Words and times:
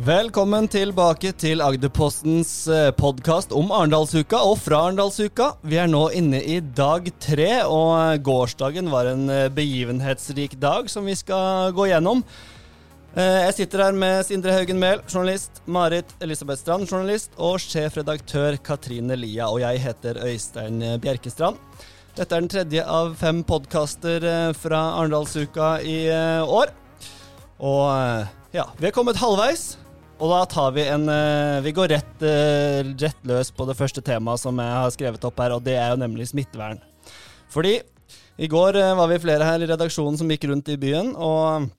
Velkommen 0.00 0.64
tilbake 0.70 1.28
til 1.36 1.60
Agderpostens 1.60 2.50
podkast 2.96 3.50
om 3.52 3.68
Arendalsuka 3.68 4.38
og 4.48 4.54
fra 4.62 4.78
Arendalsuka. 4.86 5.50
Vi 5.60 5.76
er 5.76 5.90
nå 5.92 6.06
inne 6.16 6.38
i 6.40 6.54
dag 6.64 7.10
tre, 7.20 7.48
og 7.68 8.22
gårsdagen 8.24 8.88
var 8.88 9.10
en 9.10 9.26
eh, 9.28 9.50
begivenhetsrik 9.52 10.54
dag 10.62 10.88
som 10.88 11.04
vi 11.04 11.12
skal 11.18 11.74
gå 11.76 11.90
gjennom. 11.90 12.22
Eh, 13.12 13.42
jeg 13.50 13.56
sitter 13.58 13.82
her 13.84 13.98
med 14.00 14.24
Sindre 14.24 14.54
Haugen 14.56 14.80
Mehl, 14.80 15.02
journalist, 15.04 15.60
Marit 15.68 16.16
Elisabeth 16.24 16.62
Strand, 16.62 16.88
journalist, 16.88 17.36
og 17.36 17.60
sjefredaktør 17.60 18.56
Katrine 18.64 19.20
Lia. 19.20 19.50
Og 19.52 19.60
jeg 19.66 19.84
heter 19.84 20.22
Øystein 20.30 20.80
Bjerkestrand. 21.04 21.60
Dette 22.16 22.30
er 22.30 22.40
den 22.40 22.48
tredje 22.56 22.88
av 22.88 23.12
fem 23.20 23.44
podkaster 23.44 24.24
eh, 24.24 24.48
fra 24.56 24.80
Arendalsuka 24.94 25.74
i 25.84 26.00
år. 26.40 26.72
Og 27.60 28.56
ja, 28.56 28.64
vi 28.80 28.88
er 28.88 28.96
kommet 28.96 29.20
halvveis. 29.20 29.74
Og 30.20 30.28
da 30.28 30.40
tar 30.44 30.74
vi 30.76 30.84
en 30.84 31.08
uh, 31.08 31.62
Vi 31.64 31.72
går 31.72 31.94
rett, 31.94 32.16
uh, 32.20 32.84
rett, 32.84 33.22
løs 33.24 33.50
på 33.56 33.64
det 33.68 33.76
første 33.78 34.02
temaet 34.04 34.42
som 34.42 34.58
jeg 34.60 34.76
har 34.76 34.92
skrevet 34.92 35.24
opp 35.24 35.40
her, 35.40 35.54
og 35.56 35.64
det 35.64 35.78
er 35.80 35.94
jo 35.94 36.00
nemlig 36.02 36.28
smittevern. 36.28 36.82
Fordi 37.50 37.78
i 38.40 38.48
går 38.50 38.76
uh, 38.76 38.96
var 39.00 39.08
vi 39.08 39.20
flere 39.22 39.48
her 39.48 39.64
i 39.64 39.68
redaksjonen 39.70 40.20
som 40.20 40.28
gikk 40.28 40.44
rundt 40.50 40.68
i 40.72 40.76
byen, 40.80 41.14
og 41.16 41.70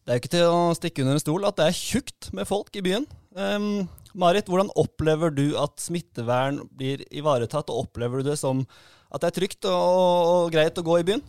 det 0.00 0.14
er 0.14 0.16
jo 0.16 0.22
ikke 0.22 0.32
til 0.32 0.46
å 0.48 0.62
stikke 0.76 1.04
under 1.04 1.18
en 1.18 1.22
stol 1.22 1.44
at 1.48 1.58
det 1.60 1.66
er 1.68 1.76
tjukt 1.76 2.30
med 2.36 2.48
folk 2.48 2.72
i 2.80 2.84
byen. 2.84 3.04
Um, 3.36 3.84
Marit, 4.16 4.48
hvordan 4.50 4.72
opplever 4.80 5.30
du 5.30 5.52
at 5.60 5.76
smittevern 5.84 6.62
blir 6.72 7.04
ivaretatt, 7.12 7.68
og 7.68 7.84
opplever 7.84 8.24
du 8.24 8.32
det 8.32 8.38
som 8.40 8.64
at 9.12 9.20
det 9.20 9.28
er 9.28 9.36
trygt 9.36 9.68
og, 9.68 9.76
og 9.76 10.54
greit 10.54 10.80
å 10.80 10.86
gå 10.86 10.96
i 11.02 11.06
byen? 11.12 11.22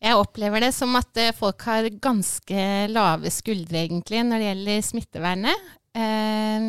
Jeg 0.00 0.16
opplever 0.16 0.64
det 0.64 0.70
som 0.72 0.94
at 0.96 1.18
eh, 1.20 1.34
folk 1.36 1.60
har 1.68 1.88
ganske 2.00 2.62
lave 2.88 3.32
skuldre, 3.32 3.82
egentlig, 3.84 4.22
når 4.24 4.40
det 4.40 4.46
gjelder 4.48 4.86
smittevernet. 4.86 5.66
Eh, 5.92 6.68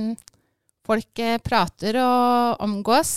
folk 0.88 1.22
eh, 1.24 1.38
prater 1.44 2.00
og 2.02 2.66
omgås. 2.66 3.14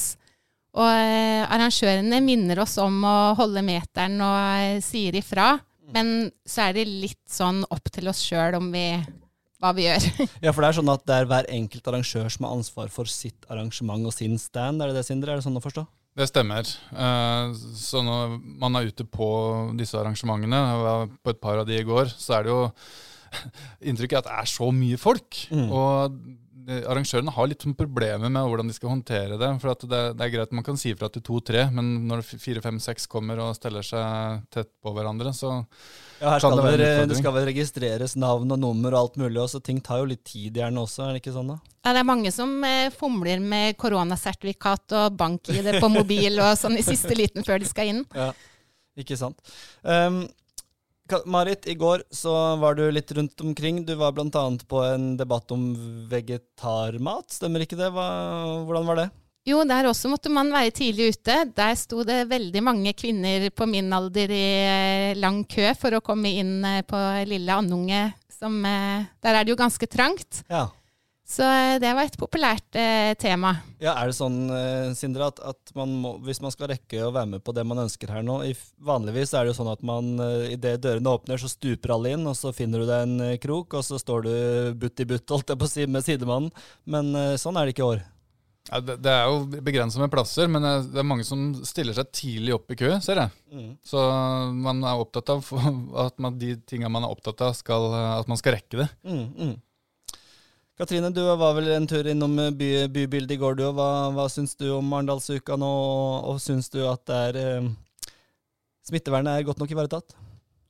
Og 0.75 0.91
arrangørene 0.91 2.19
minner 2.23 2.59
oss 2.65 2.81
om 2.83 2.97
å 3.07 3.19
holde 3.39 3.63
meteren 3.63 4.19
og 4.27 4.81
sier 4.83 5.15
ifra. 5.15 5.53
Men 5.95 6.33
så 6.43 6.65
er 6.65 6.75
det 6.75 6.89
litt 6.89 7.23
sånn 7.31 7.61
opp 7.71 7.93
til 7.95 8.11
oss 8.11 8.25
sjøl 8.27 8.57
om 8.59 8.73
vi 8.75 8.89
hva 9.63 9.73
vi 9.77 9.87
gjør. 9.87 10.07
ja, 10.45 10.53
for 10.53 10.65
det 10.65 10.69
er 10.69 10.79
sånn 10.81 10.93
at 10.93 11.05
det 11.09 11.19
er 11.19 11.29
hver 11.31 11.51
enkelt 11.53 11.91
arrangør 11.91 12.27
som 12.33 12.49
har 12.49 12.57
ansvar 12.59 12.91
for 12.93 13.11
sitt 13.11 13.47
arrangement 13.49 14.11
og 14.11 14.15
sin 14.17 14.35
stand, 14.41 14.83
er 14.83 14.91
det 14.91 14.99
det, 14.99 15.07
Sindre? 15.09 15.33
Er 15.33 15.41
det 15.41 15.47
sånn 15.47 15.61
å 15.61 15.65
forstå? 15.65 15.87
Det 16.15 16.29
stemmer. 16.31 16.69
Eh, 16.95 17.55
så 17.75 18.03
når 18.07 18.37
man 18.63 18.79
er 18.79 18.87
ute 18.87 19.07
på 19.07 19.29
disse 19.79 19.99
arrangementene, 19.99 20.61
på 21.19 21.35
et 21.35 21.41
par 21.43 21.59
av 21.59 21.67
de 21.67 21.81
i 21.81 21.87
går, 21.87 22.13
så 22.15 22.37
er 22.39 22.47
det 22.47 22.53
jo 22.55 22.61
inntrykket 23.91 24.23
at 24.23 24.31
det 24.31 24.39
er 24.41 24.51
så 24.55 24.71
mye 24.75 25.01
folk. 25.01 25.45
Mm. 25.51 25.69
Og 25.69 26.19
arrangørene 26.65 27.33
har 27.35 27.49
litt 27.49 27.65
problemer 27.77 28.31
med 28.33 28.49
hvordan 28.49 28.69
de 28.69 28.75
skal 28.77 28.93
håndtere 28.95 29.37
det. 29.41 29.51
For 29.61 29.85
det, 29.85 30.01
det, 30.17 30.25
er 30.25 30.33
greit 30.33 30.55
man 30.57 30.65
kan 30.67 30.79
si 30.81 30.95
fra 30.97 31.11
til 31.13 31.25
to-tre, 31.25 31.67
men 31.75 32.07
når 32.09 32.25
fire, 32.25 32.63
fem, 32.65 32.79
seks 32.83 33.07
kommer 33.11 33.41
og 33.43 33.57
steller 33.59 33.85
seg 33.85 34.45
tett 34.55 34.71
på 34.83 34.95
hverandre, 34.97 35.35
så 35.37 35.53
ja, 36.21 36.31
her 36.31 36.41
skal 36.41 36.63
det, 36.63 36.89
det, 37.11 37.19
skal 37.19 37.35
vel 37.37 37.49
registreres 37.51 38.17
navn 38.21 38.55
og 38.57 38.61
nummer 38.61 38.95
og 38.95 39.01
alt 39.01 39.19
mulig, 39.21 39.39
og 39.43 39.51
så 39.53 39.61
ting 39.65 39.83
tar 39.85 40.03
jo 40.03 40.11
litt 40.15 40.25
tid 40.27 40.57
gjerne 40.61 40.85
også, 40.85 41.09
er 41.09 41.17
det 41.17 41.25
ikke 41.25 41.35
sånn 41.37 41.53
da? 41.53 41.59
Ja, 41.85 41.93
det 41.93 42.01
er 42.01 42.09
mange 42.09 42.33
som 42.33 42.55
eh, 42.65 42.89
fomler 42.95 43.43
med 43.45 43.77
koronasertifikat 43.81 44.97
og 45.03 45.19
bank-ID 45.21 45.75
på 45.83 45.93
mobil 45.93 46.41
og 46.41 46.55
sånn 46.61 46.79
i 46.81 46.87
siste 46.87 47.13
liten 47.19 47.45
før 47.45 47.61
de 47.61 47.69
skal 47.69 47.93
inn. 47.93 48.03
Ja, 48.17 48.31
ikke 49.05 49.19
sant. 49.21 49.37
Um, 49.83 50.25
Marit, 51.27 51.67
i 51.69 51.75
går 51.77 52.07
så 52.11 52.33
var 52.57 52.79
du 52.79 52.87
litt 52.91 53.13
rundt 53.13 53.41
omkring. 53.45 53.83
Du 53.85 53.95
var 54.01 54.15
bl.a. 54.17 54.45
på 54.69 54.81
en 54.87 55.17
debatt 55.21 55.53
om 55.53 55.67
vegetarmat, 56.09 57.29
stemmer 57.37 57.65
ikke 57.65 57.77
det? 57.77 57.91
Hva, 57.93 58.09
hvordan 58.65 58.89
var 58.89 59.01
det? 59.03 59.11
Jo, 59.45 59.59
der 59.69 59.85
også 59.91 60.09
måtte 60.09 60.31
man 60.33 60.49
være 60.49 60.73
tidlig 60.73 61.11
ute. 61.13 61.35
Der 61.53 61.75
sto 61.77 62.01
det 62.09 62.23
veldig 62.31 62.63
mange 62.65 62.95
kvinner 62.97 63.51
på 63.53 63.67
min 63.69 63.93
alder 63.93 64.33
i 64.33 64.47
eh, 64.65 65.19
lang 65.21 65.43
kø 65.45 65.75
for 65.77 65.99
å 65.99 66.05
komme 66.05 66.33
inn 66.41 66.65
eh, 66.65 66.81
på 66.89 67.01
lille 67.29 67.53
Andunge. 67.53 68.07
Som, 68.33 68.57
eh, 68.65 69.05
der 69.21 69.37
er 69.37 69.45
det 69.45 69.53
jo 69.53 69.61
ganske 69.61 69.89
trangt. 69.93 70.41
Ja. 70.49 70.71
Så 71.25 71.43
eh, 71.49 71.79
det 71.81 71.89
var 71.97 72.05
et 72.05 72.19
populært 72.21 72.77
eh, 72.77 73.15
tema. 73.17 73.55
Ja, 73.81 73.95
Er 73.97 74.11
det 74.11 74.17
sånn, 74.19 74.45
eh, 74.53 74.93
Sindre, 74.97 75.31
at, 75.33 75.41
at 75.41 75.73
man 75.77 75.95
må, 76.03 76.15
hvis 76.25 76.43
man 76.45 76.53
skal 76.53 76.69
rekke 76.75 77.01
å 77.07 77.13
være 77.15 77.31
med 77.35 77.45
på 77.45 77.55
det 77.57 77.65
man 77.65 77.81
ønsker 77.87 78.13
her 78.13 78.25
nå 78.27 78.43
i, 78.45 78.53
Vanligvis 78.85 79.33
er 79.33 79.47
det 79.47 79.55
jo 79.55 79.59
sånn 79.63 79.73
at 79.73 79.85
man 79.89 80.19
eh, 80.21 80.53
idet 80.59 80.77
dørene 80.85 81.15
åpner, 81.17 81.41
så 81.41 81.49
stuper 81.49 81.97
alle 81.97 82.13
inn, 82.15 82.29
og 82.29 82.37
så 82.37 82.53
finner 82.57 82.85
du 82.85 82.91
deg 82.91 83.07
en 83.07 83.29
eh, 83.31 83.39
krok, 83.41 83.79
og 83.81 83.87
så 83.89 84.01
står 84.01 84.29
du 84.29 84.35
butt 84.85 85.01
i 85.01 85.09
butt, 85.15 85.25
holdt 85.33 85.55
jeg 85.55 85.63
på 85.65 85.71
å 85.71 85.75
si, 85.75 85.89
med 85.89 86.05
sidemannen. 86.05 86.53
Men 86.85 87.15
eh, 87.17 87.39
sånn 87.41 87.57
er 87.57 87.65
det 87.65 87.75
ikke 87.75 87.87
i 87.87 87.91
år. 87.95 88.05
Ja, 88.69 88.81
det, 88.85 89.01
det, 89.05 89.13
er 89.13 89.29
jo 89.29 89.63
begrenset 89.65 90.01
med 90.01 90.13
plasser, 90.13 90.49
men 90.49 90.65
det 90.65 91.01
er 91.01 91.09
mange 91.09 91.25
som 91.25 91.51
stiller 91.69 91.97
seg 91.97 92.13
tidlig 92.17 92.55
opp 92.57 92.73
i 92.73 92.79
kø, 92.81 92.95
ser 93.05 93.25
jeg. 93.25 93.33
Mm. 93.53 93.75
Så 93.85 94.01
man 94.61 94.85
er 94.85 95.01
opptatt 95.01 95.33
av 95.33 95.49
at 96.05 96.21
man, 96.21 96.37
de 96.41 96.59
tingene 96.69 96.93
man 96.93 97.09
er 97.09 97.17
opptatt 97.17 97.49
av, 97.49 97.57
skal, 97.57 97.95
at 98.21 98.29
man 98.29 98.41
skal 98.41 98.59
rekke 98.59 98.85
det. 98.85 98.93
Mm, 99.09 99.29
mm. 99.41 99.55
Katrine, 100.75 101.07
du 101.15 101.21
var 101.39 101.53
vel 101.55 101.69
en 101.71 101.85
tur 101.87 102.07
innom 102.11 102.35
by, 102.59 102.69
bybildet 102.91 103.37
i 103.37 103.39
går, 103.39 103.61
du. 103.61 103.69
Hva, 103.77 104.11
hva 104.11 104.27
syns 104.33 104.57
du 104.59 104.67
om 104.75 104.89
Arendalsuka 104.97 105.55
nå, 105.61 105.71
og, 105.71 106.33
og 106.33 106.41
syns 106.43 106.67
du 106.73 106.81
at 106.91 107.13
er, 107.15 107.39
eh, 107.39 108.17
smittevernet 108.91 109.39
er 109.39 109.47
godt 109.47 109.63
nok 109.63 109.71
ivaretatt? 109.71 110.17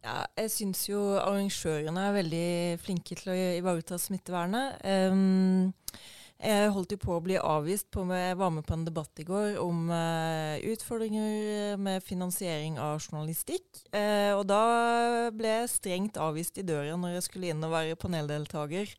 Ja, 0.05 0.19
jeg 0.37 0.53
syns 0.53 0.85
jo 0.91 1.15
arrangørene 1.17 2.05
er 2.05 2.19
veldig 2.19 2.49
flinke 2.85 3.17
til 3.17 3.33
å 3.33 3.39
ivareta 3.63 3.97
smittevernet. 3.97 4.85
Um, 4.85 5.73
jeg 6.45 6.73
holdt 6.75 6.93
jo 6.93 7.01
på 7.01 7.15
å 7.15 7.23
bli 7.25 7.39
avvist 7.41 7.87
på 7.95 8.05
Jeg 8.13 8.37
var 8.37 8.51
med 8.53 8.67
på 8.69 8.75
en 8.77 8.85
debatt 8.85 9.23
i 9.23 9.25
går 9.25 9.57
om 9.63 9.87
uh, 9.89 10.61
utfordringer 10.69 11.79
med 11.81 12.05
finansiering 12.05 12.77
av 12.77 12.99
journalistikk. 13.01 13.65
Uh, 13.89 14.37
og 14.37 14.45
da 14.53 14.65
ble 15.33 15.63
jeg 15.63 15.77
strengt 15.79 16.21
avvist 16.21 16.61
i 16.61 16.69
døra 16.69 16.99
når 17.01 17.23
jeg 17.23 17.31
skulle 17.31 17.55
inn 17.55 17.65
og 17.65 17.73
være 17.73 17.97
paneldeltaker. 17.97 18.93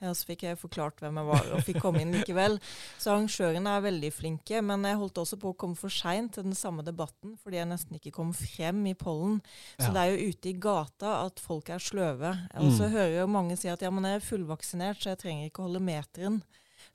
Og 0.00 0.16
så 0.16 0.30
fikk 0.30 0.46
jeg 0.46 0.58
forklart 0.60 1.02
hvem 1.02 1.18
jeg 1.20 1.28
var, 1.28 1.48
og 1.52 1.64
fikk 1.66 1.80
komme 1.84 2.00
inn 2.00 2.14
likevel. 2.14 2.56
Så 2.96 3.12
arrangørene 3.12 3.74
er 3.76 3.84
veldig 3.84 4.10
flinke. 4.16 4.62
Men 4.64 4.86
jeg 4.88 4.98
holdt 5.00 5.20
også 5.20 5.36
på 5.40 5.52
å 5.52 5.58
komme 5.60 5.76
for 5.76 5.92
seint 5.92 6.32
til 6.36 6.46
den 6.46 6.56
samme 6.56 6.84
debatten 6.86 7.36
fordi 7.40 7.60
jeg 7.60 7.68
nesten 7.68 7.98
ikke 7.98 8.14
kom 8.16 8.32
frem 8.36 8.80
i 8.88 8.94
pollen. 8.98 9.40
Så 9.76 9.90
ja. 9.90 9.92
det 9.96 10.04
er 10.04 10.14
jo 10.14 10.30
ute 10.32 10.52
i 10.52 10.56
gata 10.62 11.18
at 11.26 11.42
folk 11.42 11.68
er 11.74 11.82
sløve. 11.84 12.32
Og 12.56 12.72
så 12.78 12.88
mm. 12.88 12.94
hører 12.94 13.18
jo 13.18 13.26
mange 13.34 13.58
si 13.60 13.68
at 13.72 13.84
ja, 13.84 13.92
men 13.92 14.08
jeg 14.08 14.20
er 14.20 14.24
fullvaksinert, 14.24 15.02
så 15.02 15.12
jeg 15.12 15.20
trenger 15.24 15.50
ikke 15.50 15.64
å 15.64 15.68
holde 15.68 15.84
meteren. 15.84 16.40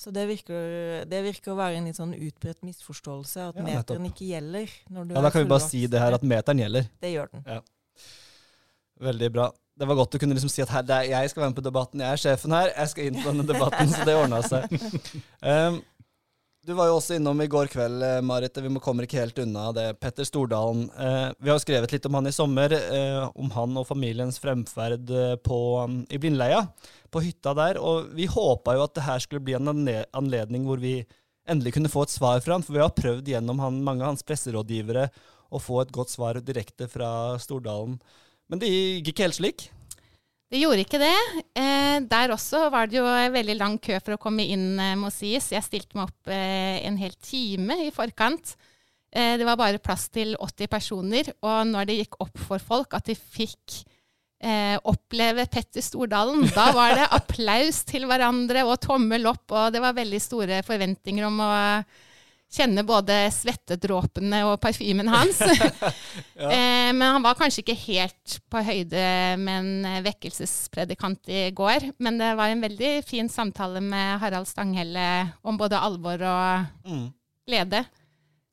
Så 0.02 0.12
det 0.12 0.26
virker, 0.28 1.06
det 1.08 1.20
virker, 1.24 1.54
å 1.54 1.60
være 1.60 1.78
en 1.78 1.86
litt 1.88 2.00
sånn 2.00 2.16
utbredt 2.18 2.66
misforståelse, 2.66 3.52
at 3.52 3.60
ja, 3.62 3.68
meteren 3.68 4.10
ikke 4.10 4.28
gjelder. 4.28 4.74
ja, 4.90 5.06
Da 5.14 5.30
kan 5.30 5.46
vi 5.46 5.52
bare 5.54 5.64
si 5.64 5.86
det 5.88 6.02
her, 6.02 6.18
at 6.18 6.26
meteren 6.26 6.64
gjelder. 6.66 6.90
Det 7.00 7.14
gjør 7.14 7.32
den. 7.32 7.46
Ja. 7.48 7.62
Veldig 9.06 9.30
bra 9.36 9.48
det 9.76 9.88
var 9.90 9.98
godt 10.00 10.16
du 10.16 10.22
kunne 10.22 10.36
liksom 10.38 10.52
si 10.52 10.64
at 10.64 10.72
her, 10.72 10.86
er, 10.88 11.10
jeg 11.12 11.32
skal 11.32 11.44
være 11.44 11.52
med 11.52 11.58
på 11.58 11.66
debatten, 11.66 12.04
jeg 12.04 12.16
er 12.16 12.22
sjefen 12.22 12.56
her, 12.56 12.72
jeg 12.72 12.92
skal 12.92 13.10
inn 13.10 13.20
på 13.20 13.28
denne 13.28 13.48
debatten, 13.48 13.92
så 13.92 14.08
det 14.08 14.16
ordna 14.16 14.40
seg. 14.46 14.72
Um, 15.44 15.82
du 16.66 16.72
var 16.78 16.88
jo 16.90 16.96
også 16.98 17.18
innom 17.18 17.44
i 17.44 17.50
går 17.52 17.68
kveld, 17.70 18.00
eh, 18.02 18.22
Marit. 18.26 18.56
Vi 18.58 18.72
kommer 18.82 19.06
ikke 19.06 19.20
helt 19.20 19.42
unna 19.44 19.68
det. 19.76 19.90
Petter 20.02 20.26
Stordalen. 20.26 20.88
Uh, 20.96 21.28
vi 21.38 21.52
har 21.52 21.60
skrevet 21.62 21.92
litt 21.94 22.08
om 22.08 22.18
han 22.18 22.32
i 22.32 22.34
sommer. 22.34 22.74
Uh, 22.74 23.28
om 23.36 23.52
han 23.54 23.76
og 23.78 23.86
familiens 23.86 24.40
fremferd 24.42 25.12
på, 25.46 25.60
um, 25.84 26.00
i 26.10 26.18
Blindleia, 26.24 26.64
på 27.14 27.22
hytta 27.28 27.54
der. 27.60 27.78
Og 27.78 28.10
vi 28.18 28.26
håpa 28.32 28.80
jo 28.80 28.88
at 28.88 28.96
det 28.98 29.06
her 29.06 29.22
skulle 29.22 29.46
bli 29.46 29.60
en 29.60 29.70
anledning 29.76 30.66
hvor 30.66 30.82
vi 30.82 30.98
endelig 31.46 31.76
kunne 31.76 31.92
få 31.92 32.08
et 32.08 32.16
svar 32.16 32.42
fra 32.42 32.58
han. 32.58 32.66
For 32.66 32.80
vi 32.80 32.82
har 32.82 32.96
prøvd 32.96 33.30
gjennom 33.36 33.62
han, 33.62 33.84
mange 33.86 34.02
av 34.02 34.16
hans 34.16 34.26
presserådgivere 34.26 35.10
å 35.54 35.62
få 35.62 35.84
et 35.84 35.94
godt 35.94 36.16
svar 36.16 36.40
direkte 36.42 36.88
fra 36.90 37.10
Stordalen. 37.44 38.00
Men 38.52 38.62
det 38.62 38.70
gikk 38.70 39.14
ikke 39.14 39.26
helt 39.26 39.40
slik? 39.40 39.66
Det 40.52 40.62
gjorde 40.62 40.84
ikke 40.86 41.02
det. 41.02 41.16
Eh, 41.58 41.98
der 42.06 42.32
også 42.36 42.68
var 42.74 42.88
det 42.88 43.00
jo 43.00 43.06
veldig 43.34 43.58
lang 43.58 43.80
kø 43.82 43.98
for 43.98 44.16
å 44.16 44.22
komme 44.22 44.46
inn, 44.46 44.78
eh, 44.80 44.94
må 45.00 45.10
sies. 45.14 45.50
Jeg 45.52 45.66
stilte 45.66 45.98
meg 45.98 46.12
opp 46.12 46.32
eh, 46.32 46.86
en 46.86 47.00
hel 47.02 47.16
time 47.18 47.80
i 47.88 47.92
forkant. 47.94 48.54
Eh, 49.10 49.36
det 49.40 49.48
var 49.48 49.58
bare 49.60 49.82
plass 49.82 50.08
til 50.14 50.36
80 50.38 50.72
personer. 50.72 51.34
Og 51.42 51.60
når 51.72 51.90
det 51.90 52.00
gikk 52.04 52.20
opp 52.24 52.38
for 52.48 52.62
folk 52.62 52.94
at 52.98 53.10
de 53.10 53.18
fikk 53.18 53.82
eh, 54.44 54.78
oppleve 54.86 55.48
Petter 55.52 55.84
Stordalen, 55.84 56.46
da 56.54 56.70
var 56.76 56.96
det 57.00 57.12
applaus 57.20 57.82
til 57.90 58.06
hverandre 58.10 58.68
og 58.68 58.78
tommel 58.86 59.26
opp, 59.32 59.50
og 59.50 59.74
det 59.74 59.82
var 59.84 59.98
veldig 59.98 60.22
store 60.22 60.62
forventninger 60.68 61.26
om 61.28 61.42
å 61.42 61.54
kjenne 62.52 62.84
både 62.88 63.18
svettedråpene 63.34 64.42
og 64.48 64.60
parfymen 64.64 65.10
hans. 65.12 65.42
ja. 66.40 66.50
eh, 66.50 66.92
men 66.94 67.04
han 67.04 67.26
var 67.26 67.38
kanskje 67.40 67.64
ikke 67.64 67.78
helt 67.86 68.38
på 68.52 68.64
høyde 68.66 69.04
med 69.42 69.58
en 69.58 69.90
eh, 69.90 70.04
vekkelsespredikant 70.06 71.32
i 71.32 71.48
går. 71.56 71.90
Men 72.04 72.20
det 72.22 72.32
var 72.40 72.54
en 72.54 72.64
veldig 72.66 72.94
fin 73.08 73.30
samtale 73.32 73.84
med 73.84 74.20
Harald 74.24 74.50
Stanghelle 74.50 75.08
om 75.46 75.60
både 75.60 75.82
alvor 75.82 76.22
og 76.22 76.86
mm. 76.88 77.08
glede. 77.50 77.84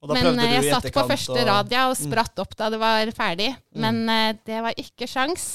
Og 0.02 0.16
men 0.16 0.40
eh, 0.42 0.56
jeg 0.58 0.72
satt 0.72 0.90
på 0.94 1.06
første 1.06 1.44
rad 1.46 1.70
og 1.84 1.94
mm. 1.94 2.00
spratt 2.00 2.42
opp 2.42 2.56
da 2.58 2.72
det 2.74 2.82
var 2.82 3.14
ferdig. 3.16 3.52
Mm. 3.76 3.86
Men 3.86 4.36
det 4.46 4.64
var 4.64 4.78
ikke 4.80 5.10
sjans. 5.10 5.46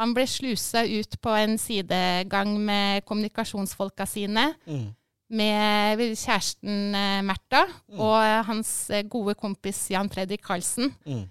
Han 0.00 0.14
ble 0.16 0.24
slusa 0.30 0.86
ut 0.88 1.18
på 1.20 1.32
en 1.36 1.58
sidegang 1.60 2.54
med 2.64 3.04
kommunikasjonsfolka 3.08 4.06
sine. 4.08 4.52
Mm. 4.64 4.88
Med 5.30 6.00
kjæresten 6.18 6.94
eh, 6.98 7.20
Märtha 7.22 7.66
Mm. 7.90 8.00
og 8.00 8.16
eh, 8.22 8.40
hans 8.48 8.70
eh, 8.90 9.04
gode 9.06 9.34
kompis 9.38 9.84
Jan 9.92 10.08
Fredrik 10.10 10.42
Karlsen. 10.42 10.90
Mm. 11.06 11.28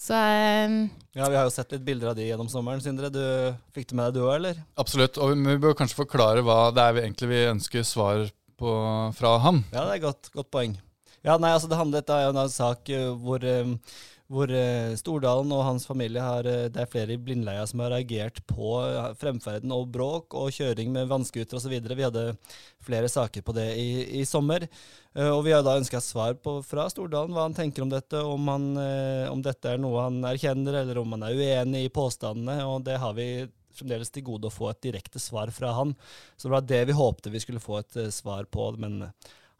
Så 0.00 0.14
um, 0.16 0.76
Ja, 1.14 1.26
Vi 1.28 1.36
har 1.36 1.44
jo 1.44 1.50
sett 1.52 1.72
litt 1.74 1.84
bilder 1.84 2.12
av 2.12 2.16
de 2.16 2.24
gjennom 2.28 2.48
sommeren. 2.48 2.80
Sindre, 2.80 3.10
du 3.12 3.20
fikk 3.74 3.90
det 3.90 3.96
med 3.98 4.06
deg 4.10 4.20
du 4.20 4.22
òg, 4.24 4.36
eller? 4.38 4.60
Absolutt. 4.80 5.18
Og 5.20 5.34
vi 5.36 5.56
bør 5.60 5.74
kanskje 5.76 5.98
forklare 5.98 6.44
hva 6.46 6.70
det 6.72 6.84
er 6.84 6.94
vi 6.96 7.02
egentlig 7.04 7.28
vi 7.32 7.40
ønsker 7.50 7.84
svar 7.84 8.22
på 8.60 8.72
fra 9.18 9.34
ham. 9.44 9.60
Ja, 9.74 9.84
det 9.88 9.98
er 9.98 10.04
godt, 10.06 10.30
godt 10.32 10.50
poeng. 10.54 10.78
Ja, 11.26 11.36
nei, 11.36 11.50
altså 11.52 11.68
det 11.68 11.76
handler, 11.76 12.00
Dette 12.00 12.16
er 12.16 12.30
en 12.32 12.48
sak 12.54 12.88
hvor, 13.20 13.44
eh, 13.44 13.74
hvor 14.30 14.50
eh, 14.54 14.92
Stordalen 14.98 15.50
og 15.54 15.64
hans 15.66 15.86
familie 15.88 16.22
har 16.22 16.46
eh, 16.46 16.68
Det 16.70 16.84
er 16.84 16.90
flere 16.90 17.16
i 17.16 17.20
Blindleia 17.20 17.64
som 17.66 17.82
har 17.82 17.90
reagert 17.96 18.38
på 18.46 18.76
eh, 18.84 19.10
fremferden 19.18 19.72
og 19.74 19.88
bråk 19.90 20.36
og 20.38 20.52
kjøring 20.54 20.92
med 20.94 21.08
vannskuter 21.10 21.58
osv. 21.58 21.74
Vi 21.82 22.04
hadde 22.06 22.24
flere 22.86 23.10
saker 23.10 23.42
på 23.42 23.54
det 23.56 23.66
i, 23.80 24.20
i 24.20 24.24
sommer. 24.28 24.68
Og 25.10 25.40
vi 25.42 25.50
har 25.50 25.64
da 25.66 25.74
ønska 25.74 25.98
svar 26.00 26.36
på, 26.38 26.60
fra 26.62 26.84
Stordalen 26.92 27.34
hva 27.34 27.48
han 27.48 27.56
tenker 27.56 27.82
om 27.82 27.90
dette, 27.90 28.20
om, 28.22 28.46
han, 28.46 28.68
om 29.26 29.40
dette 29.42 29.72
er 29.72 29.80
noe 29.82 30.04
han 30.04 30.20
erkjenner, 30.28 30.76
eller 30.84 31.00
om 31.00 31.16
han 31.16 31.24
er 31.26 31.34
uenig 31.34 31.82
i 31.88 31.90
påstandene. 31.90 32.60
Og 32.70 32.84
det 32.86 33.00
har 33.02 33.16
vi 33.18 33.26
fremdeles 33.74 34.14
til 34.14 34.28
gode 34.28 34.46
å 34.46 34.54
få 34.54 34.70
et 34.70 34.84
direkte 34.86 35.18
svar 35.18 35.50
fra 35.54 35.74
han. 35.80 35.96
Så 36.36 36.46
det 36.46 36.54
var 36.54 36.68
det 36.70 36.84
vi 36.92 36.96
håpte 37.00 37.34
vi 37.34 37.42
skulle 37.42 37.62
få 37.62 37.80
et 37.82 37.98
svar 38.14 38.46
på. 38.46 38.70
men... 38.78 39.02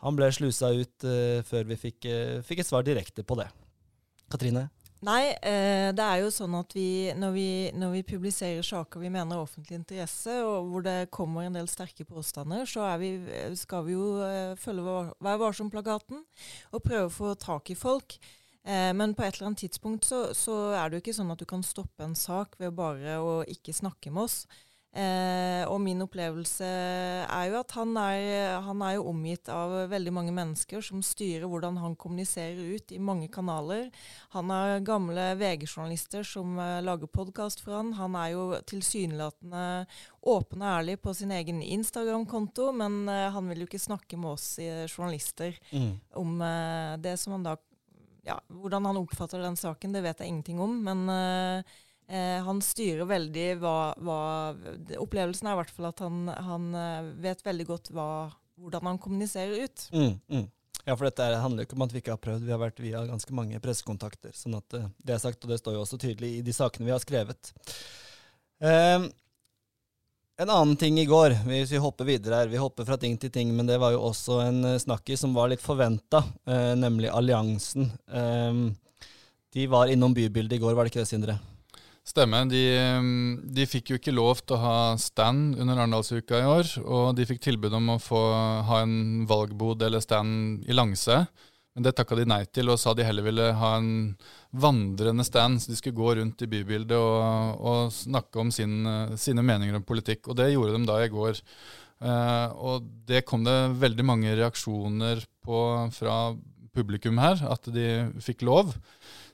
han 0.01 0.17
ble 0.17 0.31
slusa 0.33 0.71
ut 0.73 1.05
før 1.45 1.67
vi 1.69 1.77
fikk, 1.77 2.07
fikk 2.47 2.63
et 2.63 2.71
svar 2.71 2.87
direkte 2.87 3.27
på 3.27 3.37
det. 3.43 3.51
Katrine? 4.31 4.69
Nei, 5.01 5.31
eh, 5.33 5.91
det 5.97 6.05
er 6.05 6.19
jo 6.21 6.29
sånn 6.29 6.53
at 6.59 6.75
vi 6.77 7.09
når, 7.17 7.31
vi 7.33 7.51
når 7.73 7.95
vi 7.95 8.03
publiserer 8.11 8.65
saker 8.67 9.01
vi 9.01 9.09
mener 9.09 9.39
er 9.39 9.47
offentlig 9.47 9.79
interesse, 9.79 10.35
og 10.45 10.69
hvor 10.69 10.85
det 10.85 10.97
kommer 11.15 11.47
en 11.47 11.57
del 11.57 11.71
sterke 11.73 12.05
påstander, 12.05 12.67
så 12.69 12.85
vi, 13.01 13.15
skal 13.57 13.87
vi 13.87 13.97
jo 13.97 14.11
eh, 14.27 14.53
følge 14.61 14.99
Vær 15.25 15.41
varsom-plakaten 15.41 16.21
og 16.21 16.85
prøve 16.85 17.09
å 17.09 17.15
få 17.15 17.33
tak 17.41 17.73
i 17.73 17.79
folk. 17.79 18.19
Eh, 18.61 18.91
men 18.93 19.17
på 19.17 19.25
et 19.25 19.39
eller 19.39 19.55
annet 19.55 19.65
tidspunkt 19.65 20.05
så, 20.05 20.35
så 20.37 20.75
er 20.77 20.91
det 20.91 20.99
jo 20.99 21.05
ikke 21.07 21.17
sånn 21.17 21.33
at 21.33 21.41
du 21.41 21.49
kan 21.49 21.65
stoppe 21.65 22.05
en 22.05 22.19
sak 22.19 22.61
ved 22.61 22.77
bare 22.77 23.17
å 23.25 23.39
ikke 23.49 23.73
snakke 23.73 24.13
med 24.13 24.29
oss. 24.29 24.43
Eh, 24.91 25.63
og 25.71 25.77
min 25.85 26.03
opplevelse 26.03 26.67
er 26.67 27.45
jo 27.47 27.61
at 27.61 27.75
han 27.77 27.95
er, 28.01 28.57
han 28.67 28.81
er 28.83 28.97
jo 28.97 29.05
omgitt 29.13 29.47
av 29.55 29.71
veldig 29.93 30.13
mange 30.17 30.33
mennesker 30.35 30.83
som 30.83 30.99
styrer 31.07 31.47
hvordan 31.47 31.77
han 31.79 31.95
kommuniserer 31.95 32.59
ut 32.75 32.91
i 32.91 32.99
mange 32.99 33.29
kanaler. 33.31 33.87
Han 34.35 34.51
har 34.51 34.83
gamle 34.83 35.29
VG-journalister 35.39 36.27
som 36.27 36.59
eh, 36.59 36.81
lager 36.83 37.07
podkast 37.07 37.63
for 37.63 37.79
han. 37.79 37.93
Han 38.01 38.19
er 38.19 38.33
jo 38.35 38.47
tilsynelatende 38.67 39.87
åpen 40.27 40.65
og 40.65 40.73
ærlig 40.73 40.99
på 41.05 41.15
sin 41.15 41.31
egen 41.39 41.63
Instagram-konto, 41.63 42.73
men 42.75 43.05
eh, 43.09 43.29
han 43.31 43.47
vil 43.53 43.63
jo 43.63 43.69
ikke 43.71 43.83
snakke 43.83 44.19
med 44.19 44.33
oss 44.35 44.57
eh, 44.59 44.89
journalister 44.91 45.55
om 46.19 46.41
eh, 46.43 46.97
det 46.99 47.15
som 47.21 47.39
han 47.39 47.47
da 47.47 47.55
ja, 48.27 48.35
Hvordan 48.53 48.85
han 48.85 48.99
oppfatter 49.01 49.41
den 49.41 49.57
saken, 49.57 49.95
det 49.95 50.03
vet 50.05 50.19
jeg 50.21 50.29
ingenting 50.29 50.59
om. 50.61 50.75
Men 50.85 51.09
eh, 52.11 52.39
han 52.47 52.61
styrer 52.65 53.07
veldig 53.09 53.47
hva, 53.63 53.75
hva 54.03 54.19
Opplevelsen 55.01 55.49
er 55.49 55.55
i 55.57 55.61
hvert 55.63 55.73
fall 55.75 55.89
at 55.91 56.03
han, 56.05 56.25
han 56.51 56.67
eh, 56.75 57.11
vet 57.29 57.45
veldig 57.47 57.67
godt 57.71 57.93
hva, 57.97 58.09
hvordan 58.61 58.91
han 58.93 58.99
kommuniserer 59.03 59.65
ut. 59.65 59.87
Mm, 59.95 60.17
mm. 60.35 60.49
Ja, 60.87 60.95
for 60.97 61.05
dette 61.07 61.23
er- 61.23 61.41
handler 61.43 61.63
jo 61.65 61.69
ikke 61.69 61.77
om 61.79 61.83
at 61.87 61.93
vi 61.95 62.01
ikke 62.01 62.15
har 62.15 62.21
prøvd. 62.25 62.45
Vi 62.49 62.53
har 62.55 62.61
vært 62.63 62.79
via 62.83 63.03
ganske 63.07 63.35
mange 63.37 63.61
pressekontakter. 63.61 64.33
sånn 64.37 64.57
at 64.59 64.75
eh, 64.79 64.87
det 65.05 65.17
er 65.17 65.23
sagt, 65.23 65.45
og 65.45 65.51
det 65.53 65.61
står 65.63 65.77
jo 65.79 65.83
også 65.87 65.99
tydelig 66.01 66.39
i 66.39 66.45
de 66.47 66.55
sakene 66.57 66.89
vi 66.89 66.95
har 66.95 67.03
skrevet. 67.05 67.53
Eh, 68.65 69.09
en 70.41 70.49
annen 70.49 70.77
ting 70.81 70.97
i 70.99 71.05
går, 71.05 71.35
hvis 71.45 71.69
vi 71.75 71.81
hopper 71.85 72.07
videre 72.09 72.39
her, 72.41 72.49
vi 72.49 72.57
hopper 72.57 72.87
fra 72.89 72.97
ting 72.97 73.19
til 73.21 73.29
ting, 73.33 73.51
men 73.53 73.69
det 73.69 73.77
var 73.83 73.93
jo 73.93 74.01
også 74.09 74.39
en 74.47 74.63
eh, 74.73 74.79
snakkis 74.81 75.21
som 75.27 75.35
var 75.37 75.51
litt 75.53 75.61
forventa, 75.61 76.23
eh, 76.49 76.73
nemlig 76.81 77.11
alliansen. 77.13 77.91
Eh, 78.09 78.63
de 79.53 79.67
var 79.69 79.91
innom 79.93 80.15
bybildet 80.17 80.57
i 80.57 80.63
går, 80.63 80.73
var 80.79 80.87
det 80.89 80.95
ikke 80.95 81.03
det, 81.05 81.11
Sindre? 81.13 81.37
Stemmer. 82.11 82.49
De, 82.51 82.63
mm, 82.75 83.53
de 83.55 83.67
fikk 83.71 83.93
jo 83.93 84.01
ikke 84.01 84.15
lov 84.15 84.41
til 84.43 84.57
å 84.57 84.63
ha 84.65 84.79
stand 84.99 85.55
under 85.61 85.79
Arendalsuka 85.79 86.41
i 86.41 86.49
år, 86.49 86.73
og 86.83 87.13
de 87.19 87.27
fikk 87.29 87.45
tilbud 87.45 87.77
om 87.77 87.95
å 87.95 88.01
få 88.03 88.23
ha 88.67 88.81
en 88.83 89.29
valgbod 89.31 89.85
eller 89.87 90.03
stand 90.03 90.67
i 90.67 90.75
Langse. 90.75 91.23
Men 91.77 91.87
det 91.87 91.93
takka 91.95 92.19
de 92.19 92.27
nei 92.27 92.43
til, 92.51 92.73
og 92.73 92.81
sa 92.83 92.97
de 92.99 93.07
heller 93.07 93.29
ville 93.29 93.47
ha 93.61 93.71
en 93.79 93.93
vandrende 94.51 95.23
stand. 95.27 95.63
Så 95.63 95.71
de 95.71 95.79
skulle 95.79 96.01
gå 96.01 96.17
rundt 96.19 96.43
i 96.43 96.49
bybildet 96.51 96.99
og, 96.99 97.63
og 97.63 97.95
snakke 97.95 98.43
om 98.43 98.51
sin, 98.51 98.83
sine 99.15 99.45
meninger 99.47 99.79
om 99.79 99.87
politikk. 99.87 100.33
Og 100.33 100.41
det 100.41 100.51
gjorde 100.51 100.75
de 100.75 100.91
da 100.91 100.99
i 101.05 101.13
går. 101.13 101.39
Eh, 102.01 102.59
og 102.59 102.91
det 103.07 103.23
kom 103.29 103.47
det 103.47 103.59
veldig 103.79 104.07
mange 104.09 104.35
reaksjoner 104.35 105.23
på 105.47 105.63
fra 105.95 106.19
publikum 106.75 107.19
her, 107.23 107.39
at 107.51 107.71
de 107.75 107.87
fikk 108.23 108.45
lov. 108.47 108.75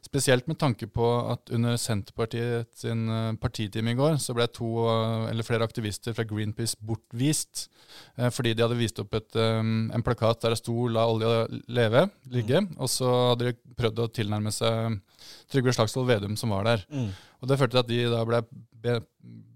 Spesielt 0.06 0.47
med 0.47 0.58
tanke 0.61 0.87
på 0.87 1.06
at 1.32 1.50
under 1.55 1.75
Senterpartiet 1.81 2.69
sin 2.79 3.08
eh, 3.11 3.32
partitime 3.43 3.91
i 3.91 3.97
går, 3.99 4.19
så 4.23 4.37
ble 4.37 4.47
to 4.55 4.69
eh, 4.87 5.25
eller 5.32 5.47
flere 5.47 5.67
aktivister 5.67 6.14
fra 6.14 6.26
Greenpeace 6.29 6.79
bortvist 6.79 7.64
eh, 8.14 8.31
fordi 8.31 8.53
de 8.55 8.62
hadde 8.62 8.79
vist 8.79 9.00
opp 9.03 9.17
et, 9.19 9.38
en 9.38 10.05
plakat 10.06 10.44
der 10.44 10.55
det 10.55 10.61
sto 10.61 10.87
'La 10.87 11.08
olja 11.11 11.47
leve', 11.67 12.06
ligge. 12.31 12.62
Og 12.79 12.93
så 12.93 13.11
hadde 13.32 13.50
de 13.50 13.75
prøvd 13.79 14.05
å 14.05 14.12
tilnærme 14.20 14.55
seg 14.55 15.00
Trygve 15.50 15.75
Slagsvold 15.75 16.06
Vedum 16.12 16.38
som 16.38 16.55
var 16.55 16.69
der. 16.69 16.87
Mm. 16.93 17.11
Og 17.43 17.49
Det 17.49 17.59
førte 17.59 17.75
til 17.75 17.82
at 17.82 17.91
de 17.91 18.00
da 18.12 18.23
ble 18.29 18.43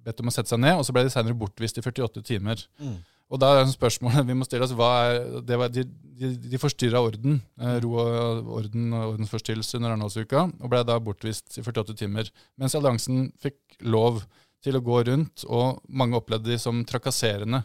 bedt 0.04 0.20
om 0.20 0.30
å 0.30 0.34
sette 0.34 0.50
seg 0.50 0.62
ned, 0.62 0.80
og 0.80 0.86
så 0.86 0.94
ble 0.96 1.06
de 1.06 1.14
senere 1.14 1.38
bortvist 1.38 1.78
i 1.78 1.84
48 1.84 2.26
timer. 2.26 2.66
Mm. 2.82 2.98
Og 3.30 3.38
da 3.38 3.52
er 3.60 3.68
spørsmålet 3.70 4.26
vi 4.30 4.34
må 4.34 4.46
stille 4.48 4.66
oss, 4.66 4.74
hva 4.74 4.90
er, 5.12 5.40
det 5.46 5.58
var, 5.60 5.70
De, 5.70 5.84
de, 6.20 6.32
de 6.50 6.58
forstyrra 6.60 7.00
orden, 7.06 7.38
eh, 7.60 7.76
ro 7.84 7.94
og 8.02 8.50
orden 8.60 8.90
og 8.92 9.14
ordensforstyrrelse 9.14 9.78
under 9.78 9.94
Arendalsuka, 9.94 10.48
og 10.60 10.70
ble 10.72 10.82
da 10.84 10.98
bortvist 11.00 11.58
i 11.58 11.62
48 11.64 11.94
timer. 12.02 12.30
Mens 12.60 12.74
alliansen 12.74 13.28
fikk 13.40 13.78
lov 13.86 14.24
til 14.60 14.76
å 14.76 14.82
gå 14.84 14.98
rundt, 15.08 15.46
og 15.48 15.78
mange 15.88 16.18
opplevde 16.18 16.50
de 16.52 16.58
som 16.60 16.82
trakasserende. 16.84 17.62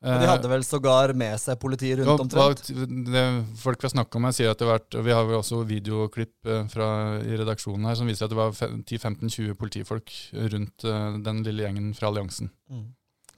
Og 0.00 0.22
de 0.22 0.28
hadde 0.30 0.48
vel 0.48 0.62
sågar 0.64 1.10
med 1.12 1.34
seg 1.36 1.58
politiet 1.60 1.98
Ja, 2.00 2.06
rundt 2.08 2.22
omtrent? 2.24 2.70
hva- 2.72 2.86
det 3.12 3.24
folk 3.60 3.82
vi 3.82 3.84
har 3.90 3.92
snakka 3.92 4.22
med, 4.24 4.32
sier 4.32 4.48
at 4.54 4.56
det 4.56 4.64
har 4.64 4.78
vært 4.78 4.96
og 4.96 5.04
Vi 5.04 5.12
har 5.12 5.26
jo 5.28 5.40
også 5.42 5.58
videoklipp 5.68 6.48
eh, 6.48 6.62
fra, 6.72 6.86
i 7.20 7.36
redaksjonen 7.36 7.84
her 7.84 7.98
som 8.00 8.08
viser 8.08 8.24
at 8.24 8.32
det 8.32 8.38
var 8.38 8.54
10-15-20 8.56 9.58
politifolk 9.60 10.08
rundt 10.54 10.86
eh, 10.88 11.18
den 11.20 11.42
lille 11.44 11.66
gjengen 11.66 11.90
fra 11.98 12.08
alliansen. 12.08 12.48
Mm. 12.72 12.86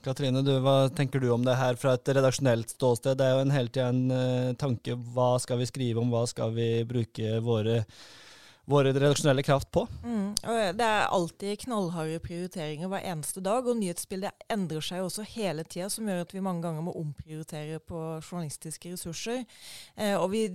Katrine, 0.03 0.41
du, 0.43 0.51
hva 0.59 0.89
tenker 0.91 1.21
du 1.23 1.29
om 1.31 1.45
det 1.45 1.55
her 1.55 1.77
fra 1.79 1.93
et 1.95 2.09
redaksjonelt 2.17 2.73
ståsted? 2.75 3.15
Det 3.19 3.23
er 3.23 3.37
jo 3.37 3.43
en 3.45 3.53
hele 3.55 3.71
tida 3.71 3.85
en 3.93 4.01
eh, 4.11 4.49
tanke. 4.59 4.97
Hva 5.15 5.37
skal 5.39 5.61
vi 5.61 5.67
skrive 5.69 6.01
om, 6.01 6.11
hva 6.11 6.25
skal 6.27 6.51
vi 6.57 6.67
bruke 6.89 7.37
våre, 7.45 7.77
våre 8.69 8.93
redaksjonelle 8.93 9.43
kraft 9.43 9.69
på? 9.75 9.83
Mm. 10.03 10.35
Det 10.77 10.85
er 10.85 11.11
alltid 11.11 11.59
knallharde 11.65 12.19
prioriteringer 12.23 12.89
hver 12.91 13.05
eneste 13.11 13.43
dag, 13.43 13.67
og 13.67 13.77
nyhetsbildet 13.79 14.45
endrer 14.53 14.83
seg 14.83 15.03
også 15.03 15.25
hele 15.33 15.65
tida, 15.67 15.89
som 15.91 16.07
gjør 16.07 16.23
at 16.23 16.33
vi 16.35 16.43
mange 16.43 16.63
ganger 16.65 16.85
må 16.85 16.95
omprioritere 16.99 17.81
på 17.83 18.01
journalistiske 18.21 18.93
ressurser. 18.93 19.43
Eh, 19.95 20.15
og 20.15 20.29
vi, 20.33 20.45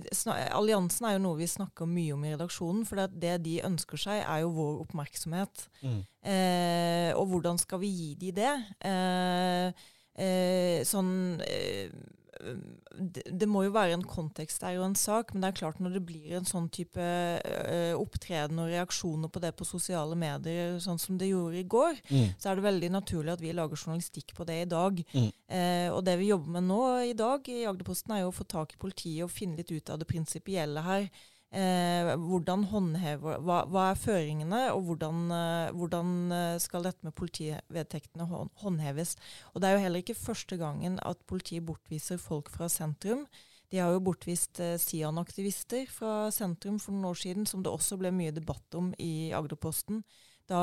Alliansen 0.49 1.09
er 1.09 1.17
jo 1.17 1.23
noe 1.27 1.39
vi 1.39 1.49
snakker 1.49 1.89
mye 1.89 2.17
om 2.17 2.25
i 2.25 2.33
redaksjonen, 2.33 2.85
for 2.89 3.01
det, 3.01 3.09
det 3.21 3.37
de 3.45 3.59
ønsker 3.69 4.01
seg, 4.01 4.23
er 4.23 4.43
jo 4.43 4.53
vår 4.57 4.83
oppmerksomhet. 4.87 5.67
Eh, 5.85 7.11
og 7.15 7.29
hvordan 7.31 7.61
skal 7.61 7.83
vi 7.83 7.93
gi 7.93 8.13
de 8.19 8.33
det? 8.41 8.53
Eh, 8.89 9.89
eh, 10.19 10.79
sånn 10.87 11.11
eh, 11.45 11.93
det, 12.39 13.23
det 13.25 13.47
må 13.49 13.65
jo 13.65 13.73
være 13.75 13.97
en 13.97 14.05
kontekst 14.07 14.61
der 14.63 14.77
og 14.79 14.85
en 14.87 14.95
sak, 14.97 15.33
men 15.33 15.43
det 15.43 15.49
er 15.49 15.57
klart 15.59 15.81
når 15.83 15.97
det 15.97 16.01
blir 16.07 16.37
en 16.37 16.47
sånn 16.47 16.69
type 16.73 16.99
uh, 17.03 17.95
opptreden 17.99 18.61
og 18.63 18.69
reaksjoner 18.71 19.31
på 19.31 19.41
det 19.43 19.51
på 19.59 19.67
sosiale 19.67 20.15
medier, 20.19 20.77
sånn 20.83 21.01
som 21.01 21.17
det 21.19 21.31
gjorde 21.31 21.59
i 21.59 21.67
går, 21.67 21.99
Mm. 22.09 22.29
så 22.39 22.49
er 22.49 22.55
det 22.55 22.63
veldig 22.63 22.89
naturlig 22.95 23.33
at 23.33 23.41
vi 23.43 23.51
lager 23.53 23.77
journalistikk 23.77 24.33
på 24.37 24.45
det 24.47 24.61
i 24.63 24.69
dag. 24.69 25.01
Mm. 25.13 25.31
Uh, 25.51 25.89
og 25.95 26.03
det 26.07 26.15
vi 26.21 26.29
jobber 26.31 26.55
med 26.55 26.69
nå 26.69 26.81
i 27.09 27.17
dag 27.17 27.49
i 27.51 27.65
Agderposten, 27.69 28.15
er 28.15 28.23
jo 28.23 28.31
å 28.31 28.37
få 28.39 28.47
tak 28.47 28.73
i 28.73 28.81
politiet 28.81 29.25
og 29.25 29.33
finne 29.33 29.59
litt 29.59 29.71
ut 29.71 29.89
av 29.89 29.99
det 29.99 30.07
prinsipielle 30.09 30.85
her. 30.85 31.09
Eh, 31.49 32.11
hvordan 32.29 32.67
håndhever, 32.69 33.39
hva, 33.41 33.63
hva 33.65 33.87
er 33.89 33.97
føringene, 33.97 34.59
og 34.75 34.83
hvordan, 34.85 35.21
eh, 35.33 35.71
hvordan 35.73 36.11
eh, 36.35 36.57
skal 36.61 36.85
dette 36.85 37.07
med 37.07 37.15
politivedtektene 37.17 38.27
håndheves? 38.61 39.15
Og 39.53 39.61
Det 39.61 39.69
er 39.69 39.73
jo 39.73 39.83
heller 39.85 40.03
ikke 40.03 40.13
første 40.13 40.57
gangen 40.61 40.99
at 41.01 41.17
politiet 41.25 41.65
bortviser 41.65 42.21
folk 42.21 42.51
fra 42.53 42.69
sentrum. 42.69 43.25
De 43.71 43.81
har 43.81 43.89
jo 43.93 44.01
bortvist 44.05 44.61
eh, 44.61 44.77
Sian-aktivister 44.77 45.89
fra 45.89 46.29
sentrum 46.29 46.77
for 46.77 46.93
noen 46.93 47.09
år 47.09 47.17
siden, 47.17 47.49
som 47.49 47.65
det 47.65 47.73
også 47.73 47.97
ble 47.97 48.13
mye 48.13 48.33
debatt 48.33 48.77
om 48.77 48.93
i 49.01 49.31
Agderposten. 49.33 50.03
Da, 50.49 50.61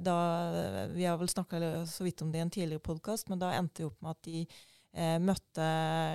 da, 0.00 0.16
vi 0.92 1.04
har 1.04 1.18
vel 1.20 1.28
snakka 1.28 1.84
så 1.88 2.04
vidt 2.04 2.22
om 2.24 2.30
det 2.32 2.40
i 2.40 2.44
en 2.44 2.52
tidligere 2.52 2.80
podkast, 2.80 3.28
men 3.28 3.40
da 3.40 3.52
endte 3.52 3.82
det 3.82 3.88
opp 3.90 4.00
med 4.04 4.16
at 4.16 4.28
de 4.28 4.44
eh, 4.44 4.62
møtte 5.18 5.64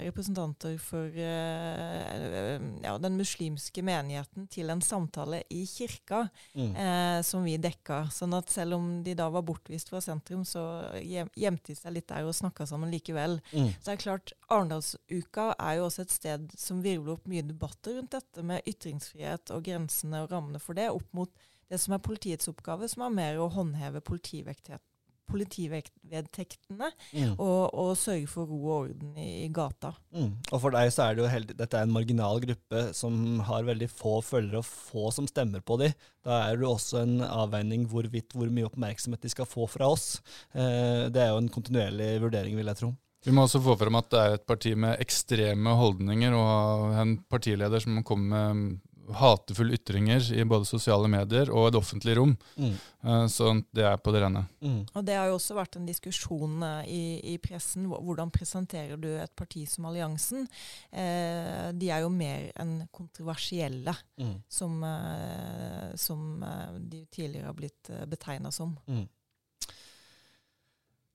representanter 0.05 0.77
for 0.79 1.11
eh, 1.11 2.59
ja, 2.83 2.93
den 3.01 3.17
muslimske 3.19 3.83
menigheten 3.85 4.47
til 4.51 4.69
en 4.71 4.81
samtale 4.81 5.41
i 5.51 5.65
kirka 5.67 6.29
Mm. 6.55 6.75
eh, 6.75 7.21
som 7.21 7.43
vi 7.43 7.57
dekka. 7.57 8.09
Sånn 8.11 8.33
at 8.37 8.49
selv 8.49 8.73
om 8.77 9.03
de 9.03 9.13
da 9.15 9.29
var 9.29 9.43
bortvist 9.45 9.89
fra 9.91 9.99
sentrum, 10.01 10.43
så 10.47 10.63
gjemte 11.03 11.67
de 11.71 11.75
seg 11.75 11.93
litt 11.93 12.07
der 12.09 12.25
og 12.25 12.33
snakka 12.35 12.65
sammen 12.67 12.91
likevel. 12.91 13.39
Mm. 13.53 13.69
Så 13.79 13.85
det 13.85 13.93
er 13.93 14.03
klart, 14.03 14.33
Arendalsuka 14.49 15.53
er 15.59 15.77
jo 15.77 15.85
også 15.87 16.01
et 16.05 16.11
sted 16.15 16.49
som 16.57 16.81
virvler 16.83 17.13
opp 17.17 17.27
mye 17.29 17.45
debatter 17.45 17.99
rundt 17.99 18.11
dette 18.15 18.43
med 18.43 18.65
ytringsfrihet 18.67 19.51
og 19.55 19.63
grensene 19.67 20.23
og 20.23 20.31
rammene 20.31 20.59
for 20.59 20.73
det, 20.73 20.89
opp 20.89 21.07
mot 21.13 21.29
det 21.69 21.79
som 21.79 21.93
er 21.93 22.01
politiets 22.01 22.49
oppgave, 22.49 22.87
som 22.89 23.03
er 23.05 23.13
mer 23.13 23.37
å 23.37 23.49
håndheve 23.53 24.01
politivektighet- 24.01 24.81
politivedtektene 25.29 26.89
Mm. 27.13 27.33
og, 27.39 27.73
og 27.73 27.91
sørge 27.97 28.27
for 28.29 28.49
ro 28.49 28.59
og 28.59 28.75
orden 28.83 29.15
i, 29.17 29.45
i 29.45 29.49
gata. 29.53 29.91
Mm. 30.13 30.31
Og 30.51 30.61
for 30.61 30.73
deg 30.75 30.91
så 30.93 31.05
er 31.07 31.15
det 31.17 31.23
jo 31.23 31.31
heldig, 31.31 31.57
dette 31.57 31.77
er 31.79 31.87
en 31.87 31.93
marginal 31.95 32.41
gruppe 32.43 32.83
som 32.97 33.39
har 33.47 33.65
veldig 33.67 33.89
få 33.91 34.19
følgere 34.25 34.61
og 34.61 34.67
få 34.67 35.09
som 35.15 35.27
stemmer 35.29 35.63
på 35.65 35.79
de. 35.81 35.91
Da 36.25 36.41
er 36.49 36.59
det 36.59 36.67
også 36.69 37.03
en 37.03 37.19
avveining 37.25 37.87
hvorvidt 37.89 38.35
hvor 38.37 38.51
mye 38.53 38.69
oppmerksomhet 38.69 39.23
de 39.25 39.31
skal 39.33 39.49
få 39.49 39.67
fra 39.69 39.89
oss. 39.93 40.19
Eh, 40.53 41.07
det 41.13 41.23
er 41.23 41.31
jo 41.33 41.41
en 41.43 41.51
kontinuerlig 41.53 42.15
vurdering, 42.25 42.57
vil 42.59 42.69
jeg 42.73 42.81
tro. 42.83 42.93
Vi 43.25 43.33
må 43.35 43.43
også 43.43 43.59
få 43.59 43.73
frem 43.75 43.97
at 43.99 44.07
det 44.13 44.19
er 44.19 44.37
et 44.37 44.45
parti 44.47 44.71
med 44.79 45.01
ekstreme 45.03 45.73
holdninger, 45.75 46.35
og 46.39 46.93
en 47.01 47.17
partileder 47.27 47.83
som 47.83 47.97
kommer 48.07 48.53
med 48.55 48.77
hatefulle 49.13 49.73
ytringer 49.77 50.21
i 50.37 50.43
både 50.45 50.65
sosiale 50.69 51.07
medier 51.09 51.49
og 51.51 51.67
et 51.69 51.77
offentlig 51.79 52.15
rom. 52.17 52.35
Mm. 52.57 52.73
Eh, 53.03 53.25
Så 53.27 53.63
det 53.73 53.83
er 53.85 53.97
på 53.97 54.11
det 54.13 54.21
rene. 54.23 54.45
Mm. 54.61 54.85
Og 54.93 55.05
Det 55.05 55.15
har 55.15 55.27
jo 55.27 55.35
også 55.39 55.55
vært 55.57 55.75
en 55.79 55.85
diskusjon 55.87 56.63
eh, 56.63 56.83
i, 56.87 57.33
i 57.33 57.37
pressen. 57.37 57.85
Hvordan 57.89 58.29
presenterer 58.31 58.97
du 59.01 59.07
et 59.17 59.35
parti 59.35 59.65
som 59.67 59.85
Alliansen? 59.89 60.47
Eh, 60.91 61.71
de 61.73 61.89
er 61.89 62.01
jo 62.05 62.09
mer 62.09 62.51
enn 62.59 62.87
kontroversielle, 62.91 63.95
Mm. 64.19 64.35
som, 64.49 64.83
eh, 64.83 65.95
som 65.95 66.43
de 66.89 67.05
tidligere 67.11 67.45
har 67.45 67.53
blitt 67.53 67.89
betegna 68.07 68.51
som. 68.51 68.77
Mm. 68.87 69.07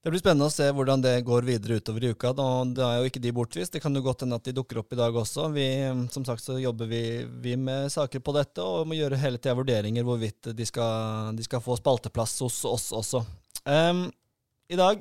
Det 0.04 0.10
blir 0.12 0.20
spennende 0.20 0.50
å 0.50 0.52
se 0.52 0.66
hvordan 0.76 1.00
det 1.00 1.14
går 1.24 1.46
videre 1.48 1.78
utover 1.80 2.04
i 2.04 2.10
uka. 2.12 2.34
Da, 2.36 2.46
det 2.76 2.82
er 2.84 2.98
jo 3.00 3.08
ikke 3.08 3.22
de 3.24 3.30
bortvist. 3.32 3.72
Det 3.72 3.80
kan 3.80 3.94
jo 3.96 4.02
godt 4.04 4.20
hende 4.26 4.36
at 4.36 4.44
de 4.44 4.52
dukker 4.52 4.82
opp 4.82 4.92
i 4.92 4.98
dag 5.00 5.16
også. 5.16 5.46
Vi, 5.54 5.64
som 6.12 6.26
sagt 6.28 6.44
så 6.44 6.58
jobber 6.60 6.90
vi, 6.90 7.00
vi 7.40 7.54
med 7.56 7.88
saker 7.94 8.20
på 8.20 8.34
dette 8.36 8.60
og 8.60 8.84
må 8.90 8.98
gjøre 8.98 9.16
hele 9.22 9.40
tida 9.40 9.54
vurderinger 9.56 10.04
hvorvidt 10.04 10.50
de 10.52 10.66
skal, 10.68 11.32
de 11.32 11.46
skal 11.48 11.64
få 11.64 11.78
spalteplass 11.80 12.36
hos 12.44 12.60
oss 12.68 12.90
også. 13.00 13.24
Um, 13.64 14.04
I 14.68 14.76
dag 14.76 15.00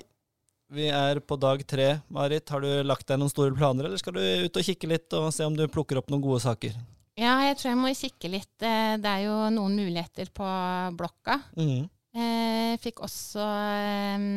vi 0.72 0.88
er 0.88 1.20
på 1.20 1.36
dag 1.36 1.68
tre. 1.68 1.90
Marit, 2.08 2.48
har 2.56 2.64
du 2.64 2.72
lagt 2.88 3.12
deg 3.12 3.20
noen 3.20 3.36
store 3.36 3.52
planer, 3.60 3.92
eller 3.92 4.00
skal 4.00 4.16
du 4.16 4.24
ut 4.24 4.56
og 4.64 4.72
kikke 4.72 4.88
litt 4.96 5.20
og 5.20 5.28
se 5.36 5.44
om 5.44 5.60
du 5.60 5.68
plukker 5.68 6.00
opp 6.00 6.16
noen 6.16 6.24
gode 6.24 6.40
saker? 6.48 6.80
Ja, 7.20 7.36
jeg 7.52 7.60
tror 7.60 7.74
jeg 7.74 7.84
må 7.84 7.92
kikke 7.92 8.32
litt. 8.40 8.56
Eh, 8.64 8.96
Det 9.04 9.12
er 9.20 9.28
jo 9.28 9.36
noen 9.54 9.76
muligheter 9.84 10.32
på 10.34 10.48
blokka. 10.96 11.42
Mm. 11.60 11.90
Jeg 12.16 12.80
fikk 12.88 13.04
også 13.04 13.44
eh, 13.44 14.32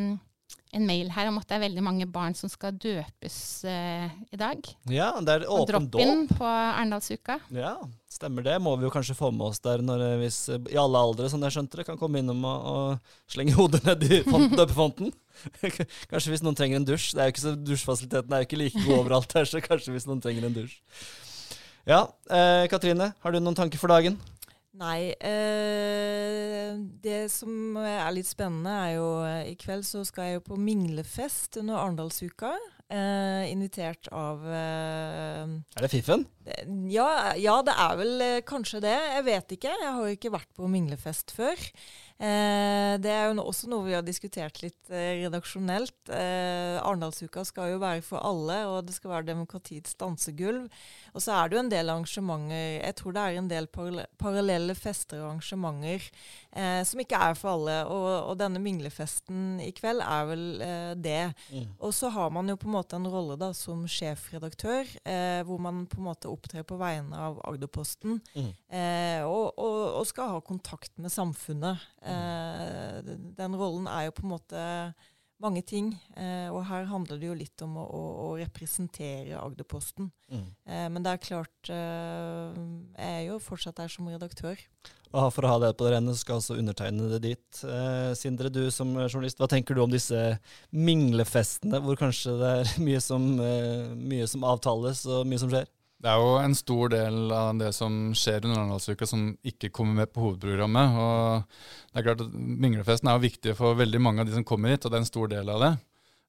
en 0.77 0.85
mail 0.87 1.09
her 1.15 1.31
om 1.31 1.39
at 1.41 1.47
det 1.49 1.57
er 1.57 1.63
veldig 1.67 1.83
mange 1.85 2.07
barn 2.13 2.35
som 2.37 2.51
skal 2.53 2.75
døpes 2.77 3.37
uh, 3.65 4.07
i 4.33 4.39
dag. 4.41 4.69
Ja, 4.93 5.09
det 5.25 5.39
er 5.41 5.47
åpen 5.49 5.87
dåp. 5.89 5.97
drop-in 5.97 6.27
på 6.31 6.45
Arendalsuka. 6.47 7.39
Ja, 7.57 7.73
stemmer 8.13 8.45
det. 8.47 8.59
Må 8.63 8.75
vi 8.77 8.87
jo 8.87 8.93
kanskje 8.93 9.17
få 9.19 9.31
med 9.35 9.49
oss 9.49 9.61
der 9.65 9.83
når, 9.85 10.05
eh, 10.07 10.17
hvis, 10.23 10.39
eh, 10.53 10.61
i 10.73 10.79
alle 10.81 11.01
aldre, 11.01 11.29
som 11.33 11.43
jeg 11.45 11.57
skjønte 11.57 11.81
det, 11.81 11.87
kan 11.89 11.99
komme 12.01 12.21
innom 12.23 12.45
og, 12.49 12.69
og 12.73 13.33
slenge 13.33 13.57
hodet 13.57 13.83
ned 13.89 14.05
i 14.09 14.23
font- 14.29 14.57
døpefonten. 14.61 15.13
kanskje 16.13 16.33
hvis 16.33 16.45
noen 16.45 16.57
trenger 16.57 16.81
en 16.81 16.89
dusj. 16.89 17.11
Det 17.17 17.23
er 17.25 17.29
jo 17.31 17.35
ikke 17.35 17.45
så, 17.45 17.55
Dusjfasiliteten 17.73 18.33
er 18.37 18.43
jo 18.45 18.49
ikke 18.51 18.61
like 18.63 18.85
god 18.87 18.99
overalt 19.03 19.37
her, 19.37 19.49
så 19.49 19.65
kanskje 19.65 19.97
hvis 19.97 20.09
noen 20.09 20.23
trenger 20.25 20.49
en 20.49 20.57
dusj. 20.61 20.79
Ja, 21.87 22.01
eh, 22.33 22.65
Katrine, 22.73 23.13
har 23.23 23.33
du 23.33 23.39
noen 23.39 23.55
tanker 23.59 23.79
for 23.79 23.93
dagen? 23.93 24.17
Nei, 24.77 25.15
eh, 25.25 26.75
det 27.01 27.31
som 27.33 27.79
er 27.81 28.11
litt 28.13 28.29
spennende, 28.29 28.75
er 28.77 28.97
jo 28.99 29.07
eh, 29.25 29.53
i 29.53 29.55
kveld 29.57 29.87
så 29.89 30.03
skal 30.05 30.29
jeg 30.29 30.39
jo 30.41 30.43
på 30.51 30.59
minglefest 30.61 31.57
under 31.63 31.79
Arendalsuka. 31.81 32.53
Eh, 32.93 33.49
invitert 33.51 34.11
av 34.13 34.45
eh, 34.45 35.47
Er 35.49 35.87
det 35.87 35.91
Fiffen? 35.95 36.27
Ja, 36.93 37.35
ja, 37.35 37.61
det 37.67 37.75
er 37.75 37.95
vel 37.99 38.25
eh, 38.25 38.43
kanskje 38.47 38.83
det. 38.85 38.97
Jeg 38.97 39.27
vet 39.27 39.55
ikke. 39.57 39.77
Jeg 39.83 39.95
har 39.99 40.03
jo 40.07 40.19
ikke 40.19 40.35
vært 40.35 40.53
på 40.57 40.69
minglefest 40.71 41.35
før. 41.35 41.63
Eh, 42.17 42.95
det 42.97 43.11
er 43.13 43.27
jo 43.29 43.43
også 43.43 43.69
noe 43.69 43.85
vi 43.85 43.93
har 43.93 44.05
diskutert 44.05 44.63
litt 44.63 44.89
eh, 44.89 45.21
redaksjonelt. 45.21 46.09
Eh, 46.09 46.79
Arendalsuka 46.81 47.45
skal 47.45 47.75
jo 47.75 47.81
være 47.83 48.01
for 48.07 48.25
alle, 48.25 48.63
og 48.71 48.87
det 48.89 48.95
skal 48.97 49.13
være 49.13 49.29
demokratiets 49.29 49.99
dansegulv. 50.01 50.71
Og 51.13 51.25
så 51.25 51.35
er 51.37 51.51
det 51.51 51.59
jo 51.59 51.63
en 51.65 51.73
del 51.73 51.93
arrangementer 51.93 52.81
Jeg 52.87 52.97
tror 52.97 53.17
det 53.17 53.25
er 53.25 53.37
en 53.41 53.51
del 53.51 53.69
parallelle, 53.69 54.77
fester 54.79 55.21
og 55.21 55.35
arrangementer 55.35 56.09
eh, 56.57 56.81
som 56.89 57.05
ikke 57.05 57.21
er 57.21 57.37
for 57.37 57.53
alle. 57.53 57.77
Og, 57.93 58.09
og 58.33 58.41
denne 58.41 58.63
minglefesten 58.65 59.61
i 59.61 59.69
kveld 59.77 60.01
er 60.05 60.31
vel 60.31 60.47
eh, 60.65 60.93
det. 60.97 61.21
Mm. 61.53 61.69
Og 61.85 61.93
så 61.97 62.09
har 62.17 62.33
man 62.33 62.49
jo 62.49 62.57
på 62.57 62.71
en 62.71 62.77
måte 62.79 62.97
en 62.97 63.11
rolle 63.13 63.37
da 63.41 63.53
som 63.57 63.85
sjefredaktør, 63.85 64.89
eh, 65.05 65.43
hvor 65.45 65.61
man 65.61 65.85
på 65.91 66.01
en 66.01 66.09
måte 66.09 66.33
opptrer 66.37 66.63
på 66.69 66.79
vegne 66.81 67.17
av 67.19 67.41
Agderposten. 67.51 68.21
Mm. 68.37 68.53
Eh, 68.71 69.25
og, 69.27 69.57
og, 69.59 69.81
og 70.03 70.07
skal 70.13 70.37
ha 70.37 70.41
kontakt 70.45 70.93
med 71.03 71.11
samfunnet. 71.13 71.83
Eh, 72.05 73.03
den- 73.09 73.31
den 73.37 73.57
rollen 73.59 73.89
er 73.91 74.07
jo 74.11 74.17
på 74.21 74.25
en 74.29 74.35
måte 74.37 74.65
mange 75.43 75.61
ting. 75.69 75.91
Eh, 76.17 76.49
og 76.49 76.63
her 76.65 76.87
handler 76.89 77.19
det 77.21 77.27
jo 77.29 77.35
litt 77.37 77.61
om 77.67 77.75
å, 77.77 77.83
å, 77.85 78.05
å 78.25 78.29
representere 78.41 79.37
Agderposten. 79.37 80.09
Mm. 80.33 80.47
Eh, 80.65 80.87
men 80.95 81.05
det 81.05 81.13
er 81.13 81.21
klart 81.27 81.69
eh, 81.71 82.57
Jeg 82.97 83.19
er 83.19 83.27
jo 83.29 83.37
fortsatt 83.45 83.77
der 83.83 83.93
som 83.93 84.09
redaktør. 84.09 84.57
Og 85.17 85.29
for 85.33 85.47
å 85.47 85.51
ha 85.53 85.59
det 85.63 85.69
på 85.79 85.85
det 85.87 85.93
rene, 85.95 86.13
så 86.13 86.25
skal 86.25 86.41
altså 86.41 86.57
undertegne 86.59 87.07
det 87.13 87.21
dit. 87.25 87.61
Eh, 87.65 88.11
Sindre, 88.19 88.51
du 88.53 88.65
som 88.75 88.91
journalist, 88.97 89.39
hva 89.41 89.47
tenker 89.49 89.77
du 89.77 89.85
om 89.85 89.93
disse 89.93 90.19
minglefestene, 90.75 91.79
hvor 91.85 91.97
kanskje 92.01 92.35
det 92.41 92.51
er 92.61 92.73
mye 92.89 93.01
som, 93.05 93.29
eh, 93.41 93.93
mye 93.97 94.27
som 94.31 94.45
avtales 94.49 95.05
og 95.09 95.27
mye 95.31 95.41
som 95.43 95.53
skjer? 95.53 95.69
Det 96.07 96.13
er 96.13 96.23
jo 96.23 96.35
en 96.39 96.53
stor 96.55 96.91
del 96.93 97.33
av 97.35 97.57
det 97.59 97.73
som 97.75 97.95
skjer 98.15 98.45
under 98.45 98.61
Arendalsuka 98.61 99.09
som 99.11 99.33
ikke 99.43 99.73
kommer 99.75 100.05
med 100.05 100.13
på 100.15 100.23
hovedprogrammet. 100.23 100.99
og 101.03 101.43
det 101.91 101.99
er 101.99 102.05
klart 102.07 102.23
at 102.23 102.37
Minglefesten 102.37 103.11
er 103.11 103.17
jo 103.17 103.25
viktig 103.25 103.55
for 103.59 103.75
veldig 103.75 104.01
mange 104.05 104.23
av 104.23 104.29
de 104.29 104.37
som 104.37 104.45
kommer 104.47 104.71
hit, 104.71 104.87
og 104.87 104.93
det 104.93 105.01
er 105.01 105.03
en 105.03 105.09
stor 105.09 105.33
del 105.33 105.51
av 105.51 105.65
det. 105.65 105.73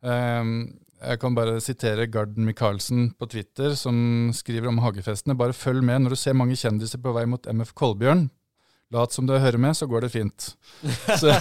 Ehm, 0.10 0.56
jeg 0.98 1.22
kan 1.22 1.38
bare 1.38 1.62
sitere 1.62 2.10
Garden 2.10 2.50
Michaelsen 2.50 3.12
på 3.20 3.30
Twitter, 3.30 3.76
som 3.78 4.32
skriver 4.34 4.72
om 4.72 4.82
hagefestene. 4.82 5.38
Bare 5.38 5.54
følg 5.54 5.86
med 5.86 6.02
når 6.02 6.16
du 6.16 6.22
ser 6.24 6.34
mange 6.34 6.58
kjendiser 6.58 6.98
på 6.98 7.14
vei 7.14 7.28
mot 7.30 7.46
MF 7.46 7.76
Kolbjørn. 7.78 8.32
Lat 8.96 9.12
som 9.12 9.26
du 9.28 9.34
hører 9.36 9.58
med, 9.60 9.76
så 9.76 9.84
går 9.92 10.06
det 10.06 10.10
fint. 10.14 10.46
Så, 11.20 11.32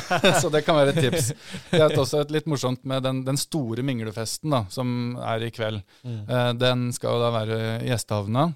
så 0.40 0.48
det 0.50 0.64
kan 0.66 0.74
være 0.80 0.90
et 0.94 0.98
tips. 1.04 1.28
Det 1.70 1.78
er 1.84 1.92
også 2.00 2.24
litt 2.34 2.46
morsomt 2.50 2.82
med 2.88 3.04
den, 3.06 3.20
den 3.26 3.36
store 3.38 3.84
minglefesten 3.86 4.50
da, 4.50 4.64
som 4.72 5.14
er 5.22 5.44
i 5.46 5.50
kveld. 5.54 5.78
Eh, 6.06 6.48
den 6.58 6.88
skal 6.96 7.14
jo 7.14 7.20
da 7.22 7.28
være 7.36 7.58
i 7.84 7.90
gjestehavna. 7.92 8.48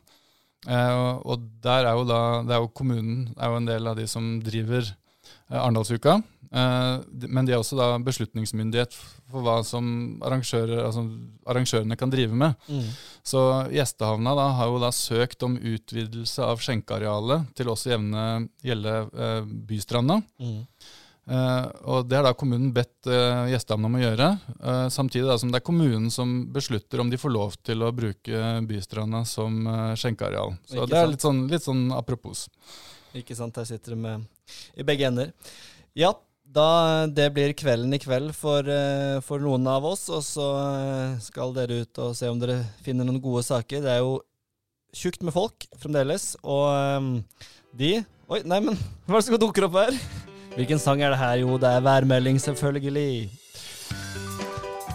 Eh, 0.66 0.90
og- 0.96 1.22
og 1.36 1.44
der 1.62 1.86
er 1.86 1.94
jo 2.00 2.04
da 2.08 2.18
det 2.42 2.56
er 2.56 2.64
jo 2.64 2.72
Kommunen 2.76 3.28
er 3.38 3.52
jo 3.54 3.60
en 3.60 3.68
del 3.70 3.86
av 3.92 3.96
de 3.96 4.08
som 4.10 4.26
driver 4.42 4.82
eh, 4.82 5.56
Arendalsuka. 5.60 6.18
Eh, 6.50 6.94
men 7.30 7.46
de 7.46 7.54
er 7.54 7.60
også 7.60 7.78
da 7.78 7.92
beslutningsmyndighet 8.02 8.96
for 9.30 9.46
hva 9.46 9.60
som 9.66 10.18
arrangører, 10.26 10.82
altså 10.86 11.04
arrangørene 11.46 11.98
kan 11.98 12.10
drive 12.10 12.34
med. 12.34 12.56
Mm. 12.66 12.88
Så 13.22 13.44
Gjestehavna 13.74 14.34
da 14.38 14.48
har 14.58 14.72
jo 14.72 14.80
da 14.82 14.90
søkt 14.94 15.46
om 15.46 15.58
utvidelse 15.58 16.42
av 16.46 16.62
skjenkearealet 16.64 17.52
til 17.58 17.70
også 17.70 17.94
jevne 17.94 18.24
gjelde 18.66 18.96
eh, 19.14 19.52
Bystranda. 19.70 20.18
Mm. 20.42 20.58
Eh, 21.30 21.66
og 21.86 22.08
Det 22.08 22.16
har 22.18 22.26
da 22.26 22.32
kommunen 22.34 22.72
bedt 22.74 23.06
uh, 23.06 23.46
gjestehavna 23.50 23.86
om 23.86 23.98
å 23.98 24.00
gjøre, 24.02 24.28
eh, 24.58 24.86
samtidig 24.90 25.28
da 25.28 25.36
som 25.38 25.52
det 25.52 25.60
er 25.60 25.66
kommunen 25.68 26.08
som 26.10 26.32
beslutter 26.50 27.02
om 27.02 27.12
de 27.12 27.20
får 27.20 27.34
lov 27.34 27.54
til 27.62 27.84
å 27.86 27.92
bruke 27.94 28.54
Bystranda 28.66 29.22
som 29.28 29.60
eh, 29.62 29.92
skjenkeareal. 30.00 30.56
Så 30.66 30.80
Ikke 30.80 30.88
det 30.90 30.98
er 30.98 31.12
litt 31.12 31.26
sånn, 31.26 31.44
litt 31.52 31.66
sånn 31.66 31.84
apropos. 31.94 32.48
Ikke 33.14 33.36
sant, 33.38 33.58
Her 33.60 33.68
sitter 33.68 33.94
du 33.94 34.02
med 34.02 34.26
i 34.74 34.86
begge 34.86 35.06
ender. 35.06 35.30
Ja, 35.98 36.14
da, 36.50 37.06
det 37.06 37.28
blir 37.34 37.54
kvelden 37.54 37.94
i 37.94 38.00
kveld 38.02 38.32
for, 38.34 38.66
eh, 38.66 39.20
for 39.22 39.42
noen 39.42 39.66
av 39.70 39.84
oss, 39.86 40.08
og 40.10 40.22
så 40.26 40.48
eh, 40.58 41.18
skal 41.22 41.54
dere 41.54 41.82
ut 41.84 42.00
og 42.02 42.16
se 42.18 42.30
om 42.30 42.40
dere 42.42 42.64
finner 42.82 43.06
noen 43.06 43.22
gode 43.22 43.44
saker. 43.46 43.84
Det 43.84 43.92
er 43.92 44.00
jo 44.02 44.18
tjukt 44.96 45.22
med 45.22 45.34
folk 45.36 45.68
fremdeles, 45.78 46.32
og 46.42 46.66
eh, 46.74 47.44
de 47.78 47.92
Oi, 48.30 48.44
nei, 48.46 48.60
men 48.62 48.76
hva 49.10 49.18
er 49.18 49.22
det 49.22 49.26
som 49.26 49.40
dukker 49.42 49.66
opp 49.66 49.78
her? 49.78 49.96
Hvilken 50.56 50.78
sang 50.82 51.00
er 51.02 51.14
det 51.14 51.18
her? 51.18 51.40
Jo, 51.42 51.56
det 51.58 51.70
er 51.70 51.82
værmelding, 51.82 52.38
selvfølgelig. 52.42 53.30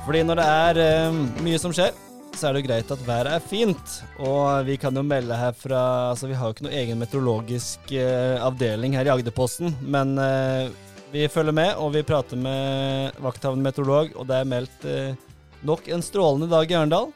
Fordi 0.06 0.22
når 0.24 0.40
det 0.40 0.46
er 0.46 1.18
mye 1.44 1.60
som 1.60 1.74
skjer, 1.76 1.92
så 2.36 2.50
er 2.50 2.56
det 2.56 2.62
jo 2.62 2.68
greit 2.68 2.92
at 2.92 3.04
været 3.08 3.32
er 3.32 3.44
fint. 3.44 3.98
Og 4.24 4.68
vi 4.68 4.76
kan 4.80 4.96
jo 4.96 5.04
melde 5.04 5.36
her 5.40 5.56
fra 5.56 6.12
Altså, 6.12 6.28
vi 6.28 6.36
har 6.36 6.48
jo 6.48 6.56
ikke 6.56 6.68
noe 6.68 6.80
egen 6.80 7.00
meteorologisk 7.00 7.92
eh, 7.96 8.36
avdeling 8.44 8.96
her 8.96 9.08
i 9.08 9.14
Agderposten, 9.16 9.76
men 9.82 10.16
eh, 10.20 10.72
vi 11.12 11.28
følger 11.32 11.56
med, 11.56 11.76
og 11.82 11.94
vi 11.96 12.04
prater 12.06 12.40
med 12.40 13.18
vakthavende 13.24 13.66
meteorolog, 13.66 14.16
og 14.16 14.28
det 14.30 14.42
er 14.42 14.50
meldt 14.50 14.90
eh, 14.90 15.22
Nok 15.66 15.88
en 15.90 16.04
strålende 16.06 16.46
dag 16.52 16.70
i 16.70 16.76
Arendal. 16.78 17.08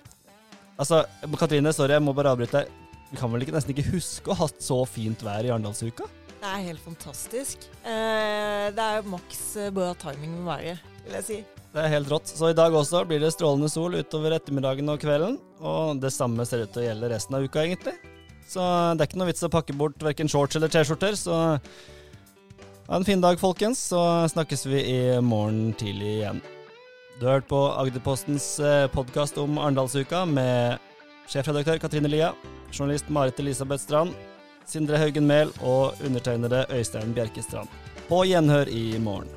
Altså, 0.79 1.03
Katrine, 1.38 1.69
sorry, 1.75 1.93
jeg 1.93 2.01
må 2.01 2.15
bare 2.17 2.31
avbryte 2.34 2.63
deg. 2.63 2.72
Vi 3.12 3.19
kan 3.19 3.29
vel 3.29 3.43
ikke, 3.43 3.53
nesten 3.53 3.75
ikke 3.75 3.91
huske 3.91 4.31
å 4.31 4.38
ha 4.38 4.48
hatt 4.48 4.63
så 4.63 4.79
fint 4.89 5.22
vær 5.25 5.46
i 5.46 5.51
Arendalsuka? 5.53 6.08
Det 6.39 6.48
er 6.48 6.63
helt 6.69 6.81
fantastisk. 6.81 7.67
Eh, 7.84 8.69
det 8.74 8.86
er 8.86 9.05
maks 9.12 9.43
eh, 9.60 9.69
bra 9.75 9.91
timing 10.01 10.39
med 10.39 10.48
været, 10.50 10.88
vil 11.03 11.17
jeg 11.19 11.27
si. 11.27 11.39
Det 11.69 11.84
er 11.84 11.93
helt 11.93 12.10
rått. 12.10 12.31
Så 12.31 12.50
i 12.50 12.58
dag 12.58 12.74
også 12.74 13.03
blir 13.05 13.22
det 13.22 13.34
strålende 13.36 13.69
sol 13.69 14.00
utover 14.00 14.34
ettermiddagen 14.39 14.89
og 14.89 15.03
kvelden. 15.03 15.38
Og 15.60 16.01
det 16.01 16.13
samme 16.15 16.48
ser 16.50 16.63
ut 16.63 16.74
til 16.74 16.86
å 16.86 16.88
gjelde 16.88 17.12
resten 17.13 17.38
av 17.38 17.46
uka, 17.46 17.67
egentlig. 17.67 17.93
Så 18.50 18.63
det 18.98 19.03
er 19.03 19.12
ikke 19.12 19.22
noe 19.22 19.29
vits 19.29 19.46
å 19.46 19.53
pakke 19.53 19.77
bort 19.77 20.01
verken 20.01 20.31
shorts 20.31 20.58
eller 20.58 20.72
T-skjorter, 20.74 21.19
så 21.19 21.36
ha 22.89 22.96
en 22.96 23.05
fin 23.05 23.22
dag, 23.22 23.39
folkens. 23.39 23.79
Så 23.79 24.27
snakkes 24.29 24.65
vi 24.65 24.86
i 24.86 25.22
morgen 25.22 25.74
tidlig 25.74 26.08
igjen. 26.08 26.41
Du 27.19 27.25
har 27.25 27.34
hørt 27.34 27.48
på 27.48 27.60
Agderpostens 27.77 28.60
podkast 28.93 29.38
om 29.38 29.58
Arendalsuka 29.58 30.24
med 30.25 30.79
sjefredaktør 31.29 31.77
Katrine 31.77 32.10
Lia, 32.10 32.31
journalist 32.72 33.10
Marit 33.10 33.39
Elisabeth 33.39 33.84
Strand, 33.84 34.15
Sindre 34.65 34.98
Haugen 34.98 35.27
Mehl 35.27 35.53
og 35.62 36.00
undertegnede 36.05 36.65
Øystein 36.74 37.13
Bjerkestrand. 37.13 37.69
På 38.08 38.24
gjenhør 38.25 38.72
i 38.74 38.98
morgen. 38.98 39.29